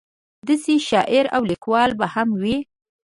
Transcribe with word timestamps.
داسې 0.47 0.73
شاعر 0.89 1.25
او 1.35 1.41
لیکوال 1.51 1.91
به 1.99 2.07
هم 2.13 2.29
وي. 2.41 2.57